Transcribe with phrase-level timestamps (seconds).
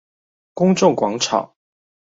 [0.55, 1.53] 公眾廣場